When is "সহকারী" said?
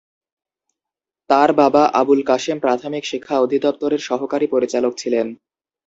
4.09-4.47